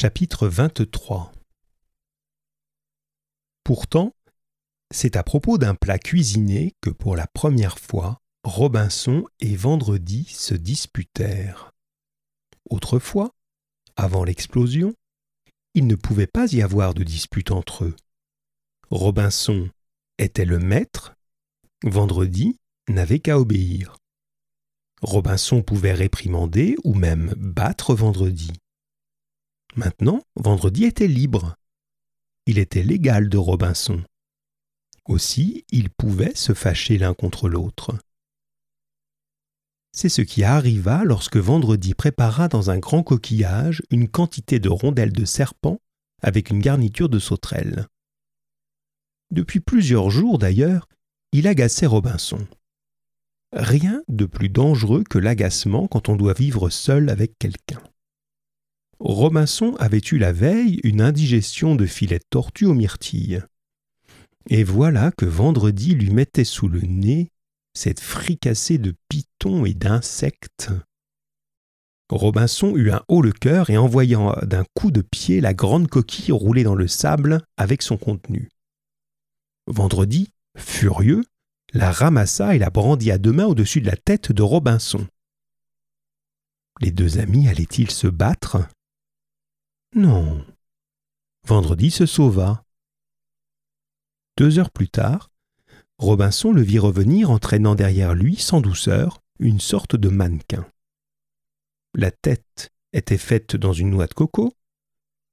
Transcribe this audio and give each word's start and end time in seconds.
Chapitre 0.00 0.46
23 0.46 1.32
Pourtant, 3.64 4.14
c'est 4.92 5.16
à 5.16 5.24
propos 5.24 5.58
d'un 5.58 5.74
plat 5.74 5.98
cuisiné 5.98 6.76
que 6.80 6.90
pour 6.90 7.16
la 7.16 7.26
première 7.26 7.80
fois, 7.80 8.20
Robinson 8.44 9.24
et 9.40 9.56
Vendredi 9.56 10.22
se 10.26 10.54
disputèrent. 10.54 11.72
Autrefois, 12.70 13.34
avant 13.96 14.22
l'explosion, 14.22 14.94
il 15.74 15.88
ne 15.88 15.96
pouvait 15.96 16.28
pas 16.28 16.46
y 16.52 16.62
avoir 16.62 16.94
de 16.94 17.02
dispute 17.02 17.50
entre 17.50 17.82
eux. 17.82 17.96
Robinson 18.90 19.68
était 20.18 20.44
le 20.44 20.60
maître, 20.60 21.16
Vendredi 21.82 22.56
n'avait 22.88 23.18
qu'à 23.18 23.36
obéir. 23.36 23.96
Robinson 25.02 25.60
pouvait 25.60 25.92
réprimander 25.92 26.76
ou 26.84 26.94
même 26.94 27.34
battre 27.36 27.96
Vendredi. 27.96 28.52
Maintenant, 29.76 30.22
Vendredi 30.36 30.84
était 30.84 31.06
libre. 31.06 31.56
Il 32.46 32.58
était 32.58 32.82
l'égal 32.82 33.28
de 33.28 33.36
Robinson. 33.36 34.02
Aussi, 35.04 35.64
ils 35.70 35.90
pouvaient 35.90 36.34
se 36.34 36.52
fâcher 36.54 36.98
l'un 36.98 37.14
contre 37.14 37.48
l'autre. 37.48 37.98
C'est 39.92 40.08
ce 40.08 40.22
qui 40.22 40.44
arriva 40.44 41.04
lorsque 41.04 41.36
Vendredi 41.36 41.94
prépara 41.94 42.48
dans 42.48 42.70
un 42.70 42.78
grand 42.78 43.02
coquillage 43.02 43.82
une 43.90 44.08
quantité 44.08 44.60
de 44.60 44.68
rondelles 44.68 45.12
de 45.12 45.24
serpent 45.24 45.80
avec 46.22 46.50
une 46.50 46.60
garniture 46.60 47.08
de 47.08 47.18
sauterelles. 47.18 47.86
Depuis 49.30 49.60
plusieurs 49.60 50.10
jours 50.10 50.38
d'ailleurs, 50.38 50.88
il 51.32 51.46
agaçait 51.46 51.86
Robinson. 51.86 52.46
Rien 53.52 54.02
de 54.08 54.24
plus 54.24 54.48
dangereux 54.48 55.04
que 55.04 55.18
l'agacement 55.18 55.88
quand 55.88 56.08
on 56.08 56.16
doit 56.16 56.34
vivre 56.34 56.70
seul 56.70 57.08
avec 57.08 57.38
quelqu'un. 57.38 57.82
Robinson 59.00 59.76
avait 59.78 60.02
eu 60.10 60.18
la 60.18 60.32
veille 60.32 60.80
une 60.82 61.00
indigestion 61.00 61.76
de 61.76 61.86
filet 61.86 62.18
de 62.18 62.24
tortue 62.30 62.66
aux 62.66 62.74
myrtilles. 62.74 63.42
Et 64.48 64.64
voilà 64.64 65.12
que 65.12 65.26
vendredi 65.26 65.94
lui 65.94 66.10
mettait 66.10 66.44
sous 66.44 66.68
le 66.68 66.80
nez 66.80 67.30
cette 67.74 68.00
fricassée 68.00 68.78
de 68.78 68.94
pitons 69.08 69.64
et 69.64 69.74
d'insectes. 69.74 70.70
Robinson 72.10 72.74
eut 72.74 72.90
un 72.90 73.02
haut 73.08 73.22
le 73.22 73.32
cœur 73.32 73.70
et 73.70 73.76
envoyant 73.76 74.34
d'un 74.42 74.64
coup 74.74 74.90
de 74.90 75.02
pied 75.02 75.40
la 75.40 75.54
grande 75.54 75.88
coquille 75.88 76.32
rouler 76.32 76.64
dans 76.64 76.74
le 76.74 76.88
sable 76.88 77.42
avec 77.56 77.82
son 77.82 77.98
contenu. 77.98 78.48
Vendredi, 79.66 80.30
furieux, 80.56 81.22
la 81.74 81.92
ramassa 81.92 82.56
et 82.56 82.58
la 82.58 82.70
brandit 82.70 83.10
à 83.10 83.18
deux 83.18 83.32
mains 83.32 83.44
au-dessus 83.44 83.82
de 83.82 83.86
la 83.86 83.96
tête 83.96 84.32
de 84.32 84.42
Robinson. 84.42 85.06
Les 86.80 86.90
deux 86.90 87.18
amis 87.18 87.48
allaient-ils 87.48 87.90
se 87.90 88.06
battre? 88.06 88.66
Non. 89.94 90.44
Vendredi 91.46 91.90
se 91.90 92.06
sauva. 92.06 92.64
Deux 94.36 94.58
heures 94.58 94.70
plus 94.70 94.88
tard, 94.88 95.30
Robinson 95.98 96.52
le 96.52 96.62
vit 96.62 96.78
revenir 96.78 97.30
en 97.30 97.38
traînant 97.38 97.74
derrière 97.74 98.14
lui, 98.14 98.36
sans 98.36 98.60
douceur, 98.60 99.22
une 99.40 99.60
sorte 99.60 99.96
de 99.96 100.08
mannequin. 100.08 100.70
La 101.94 102.10
tête 102.10 102.70
était 102.92 103.18
faite 103.18 103.56
dans 103.56 103.72
une 103.72 103.90
noix 103.90 104.06
de 104.06 104.14
coco, 104.14 104.54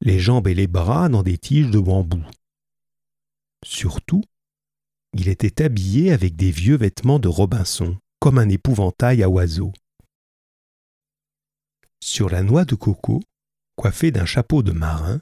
les 0.00 0.18
jambes 0.18 0.48
et 0.48 0.54
les 0.54 0.66
bras 0.66 1.08
dans 1.08 1.22
des 1.22 1.36
tiges 1.36 1.70
de 1.70 1.78
bambou. 1.78 2.24
Surtout, 3.64 4.22
il 5.12 5.28
était 5.28 5.62
habillé 5.62 6.12
avec 6.12 6.36
des 6.36 6.50
vieux 6.50 6.76
vêtements 6.76 7.18
de 7.18 7.28
Robinson, 7.28 7.98
comme 8.20 8.38
un 8.38 8.48
épouvantail 8.48 9.22
à 9.22 9.28
oiseaux. 9.28 9.72
Sur 12.00 12.30
la 12.30 12.42
noix 12.42 12.64
de 12.64 12.74
coco, 12.74 13.20
coiffée 13.76 14.10
d'un 14.10 14.26
chapeau 14.26 14.62
de 14.62 14.72
marin, 14.72 15.20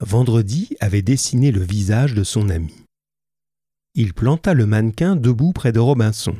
Vendredi 0.00 0.76
avait 0.80 1.02
dessiné 1.02 1.52
le 1.52 1.62
visage 1.62 2.14
de 2.14 2.24
son 2.24 2.48
ami. 2.48 2.74
Il 3.94 4.14
planta 4.14 4.52
le 4.52 4.66
mannequin 4.66 5.14
debout 5.14 5.52
près 5.52 5.70
de 5.70 5.78
Robinson. 5.78 6.36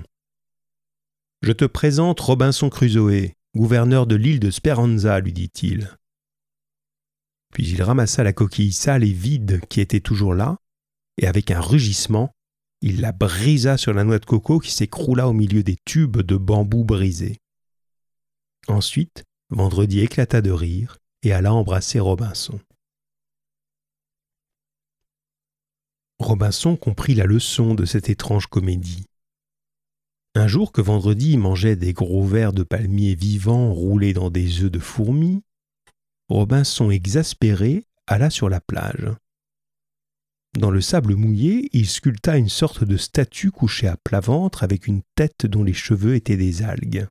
Je 1.43 1.53
te 1.53 1.65
présente 1.65 2.19
Robinson 2.19 2.71
Crusoe, 2.71 3.31
gouverneur 3.55 4.07
de 4.07 4.17
l'île 4.17 4.41
de 4.41 4.51
Speranza, 4.51 5.21
lui 5.21 5.33
dit-il. 5.33 5.97
Puis 7.53 7.69
il 7.69 7.83
ramassa 7.83 8.25
la 8.25 8.33
coquille 8.33 8.73
sale 8.73 9.05
et 9.05 9.13
vide 9.13 9.61
qui 9.69 9.81
était 9.81 10.01
toujours 10.01 10.35
là, 10.35 10.57
et 11.19 11.27
avec 11.27 11.51
un 11.51 11.61
rugissement, 11.61 12.31
il 12.81 13.01
la 13.01 13.13
brisa 13.13 13.77
sur 13.77 13.93
la 13.93 14.03
noix 14.03 14.19
de 14.19 14.25
coco 14.25 14.59
qui 14.59 14.73
s'écroula 14.73 15.29
au 15.29 15.33
milieu 15.33 15.63
des 15.63 15.77
tubes 15.85 16.23
de 16.23 16.37
bambou 16.37 16.85
brisés. 16.85 17.39
Ensuite, 18.67 19.23
Vendredi 19.51 20.01
éclata 20.01 20.41
de 20.41 20.51
rire 20.51 20.97
et 21.23 21.33
alla 21.33 21.53
embrasser 21.53 22.01
Robinson. 22.01 22.61
Robinson 26.19 26.77
comprit 26.77 27.15
la 27.15 27.25
leçon 27.25 27.75
de 27.75 27.85
cette 27.85 28.09
étrange 28.09 28.47
comédie. 28.47 29.05
Un 30.35 30.47
jour 30.47 30.73
que 30.73 30.81
Vendredi 30.81 31.37
mangeait 31.37 31.77
des 31.77 31.93
gros 31.93 32.25
vers 32.25 32.53
de 32.53 32.63
palmier 32.63 33.15
vivants 33.15 33.73
roulés 33.73 34.15
dans 34.15 34.31
des 34.31 34.63
œufs 34.63 34.71
de 34.71 34.79
fourmis, 34.79 35.43
Robinson 36.29 36.91
exaspéré 36.91 37.85
alla 38.07 38.31
sur 38.31 38.49
la 38.49 38.61
plage. 38.61 39.11
Dans 40.59 40.71
le 40.71 40.81
sable 40.81 41.17
mouillé, 41.17 41.69
il 41.73 41.89
sculpta 41.89 42.37
une 42.37 42.49
sorte 42.49 42.85
de 42.85 42.97
statue 42.97 43.51
couchée 43.51 43.89
à 43.89 43.97
plat 43.97 44.21
ventre 44.21 44.63
avec 44.63 44.87
une 44.87 45.03
tête 45.15 45.47
dont 45.47 45.65
les 45.65 45.73
cheveux 45.73 46.15
étaient 46.15 46.37
des 46.37 46.63
algues. 46.63 47.07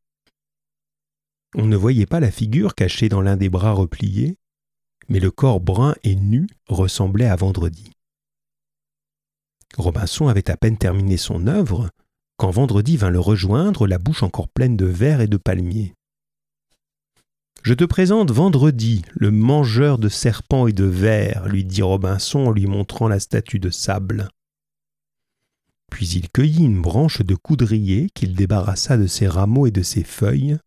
On 1.55 1.65
ne 1.65 1.75
voyait 1.75 2.05
pas 2.05 2.19
la 2.19 2.31
figure 2.31 2.75
cachée 2.75 3.09
dans 3.09 3.21
l'un 3.21 3.37
des 3.37 3.49
bras 3.49 3.73
repliés, 3.73 4.37
mais 5.09 5.19
le 5.19 5.31
corps 5.31 5.59
brun 5.59 5.95
et 6.03 6.15
nu 6.15 6.47
ressemblait 6.67 7.25
à 7.25 7.35
Vendredi. 7.35 7.91
Robinson 9.77 10.27
avait 10.27 10.49
à 10.49 10.57
peine 10.57 10.77
terminé 10.77 11.17
son 11.17 11.47
œuvre 11.47 11.89
quand 12.41 12.49
Vendredi 12.49 12.97
vint 12.97 13.11
le 13.11 13.19
rejoindre, 13.19 13.85
la 13.85 13.99
bouche 13.99 14.23
encore 14.23 14.47
pleine 14.47 14.75
de 14.75 14.87
vers 14.87 15.21
et 15.21 15.27
de 15.27 15.37
palmiers. 15.37 15.93
Je 17.61 17.75
te 17.75 17.83
présente 17.83 18.31
Vendredi, 18.31 19.03
le 19.13 19.29
mangeur 19.29 19.99
de 19.99 20.09
serpents 20.09 20.65
et 20.65 20.73
de 20.73 20.85
vers, 20.85 21.47
lui 21.47 21.63
dit 21.63 21.83
Robinson 21.83 22.39
en 22.39 22.51
lui 22.51 22.65
montrant 22.65 23.07
la 23.07 23.19
statue 23.19 23.59
de 23.59 23.69
sable. 23.69 24.29
Puis 25.91 26.07
il 26.07 26.31
cueillit 26.31 26.63
une 26.63 26.81
branche 26.81 27.21
de 27.21 27.35
coudrier 27.35 28.09
qu'il 28.15 28.33
débarrassa 28.33 28.97
de 28.97 29.05
ses 29.05 29.27
rameaux 29.27 29.67
et 29.67 29.71
de 29.71 29.83
ses 29.83 30.03
feuilles, 30.03 30.57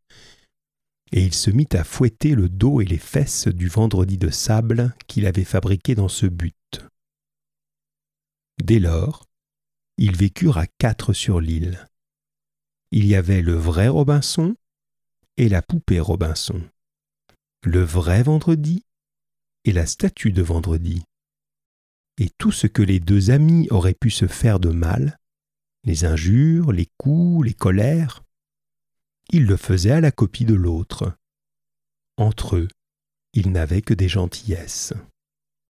et 1.12 1.22
il 1.22 1.34
se 1.34 1.50
mit 1.50 1.68
à 1.72 1.84
fouetter 1.84 2.34
le 2.34 2.48
dos 2.48 2.80
et 2.80 2.84
les 2.84 2.98
fesses 2.98 3.48
du 3.48 3.68
vendredi 3.68 4.18
de 4.18 4.30
sable 4.30 4.94
qu'il 5.06 5.26
avait 5.26 5.44
fabriqué 5.44 5.94
dans 5.94 6.08
ce 6.08 6.26
but. 6.26 6.54
Dès 8.62 8.78
lors, 8.78 9.28
ils 9.96 10.16
vécurent 10.16 10.58
à 10.58 10.66
quatre 10.66 11.12
sur 11.12 11.40
l'île. 11.40 11.88
Il 12.90 13.06
y 13.06 13.14
avait 13.14 13.42
le 13.42 13.54
vrai 13.54 13.88
Robinson 13.88 14.56
et 15.36 15.48
la 15.48 15.62
poupée 15.62 16.00
Robinson 16.00 16.62
le 17.66 17.82
vrai 17.82 18.22
vendredi 18.22 18.84
et 19.64 19.72
la 19.72 19.86
statue 19.86 20.32
de 20.32 20.42
vendredi. 20.42 21.02
Et 22.18 22.30
tout 22.38 22.52
ce 22.52 22.66
que 22.66 22.82
les 22.82 23.00
deux 23.00 23.30
amis 23.30 23.66
auraient 23.70 23.94
pu 23.94 24.10
se 24.10 24.26
faire 24.26 24.60
de 24.60 24.68
mal, 24.68 25.18
les 25.84 26.04
injures, 26.04 26.72
les 26.72 26.88
coups, 26.98 27.46
les 27.46 27.54
colères, 27.54 28.23
ils 29.30 29.46
le 29.46 29.56
faisaient 29.56 29.92
à 29.92 30.00
la 30.00 30.10
copie 30.10 30.44
de 30.44 30.54
l'autre. 30.54 31.12
Entre 32.16 32.56
eux, 32.56 32.68
ils 33.32 33.50
n'avaient 33.50 33.82
que 33.82 33.94
des 33.94 34.08
gentillesses. 34.08 34.94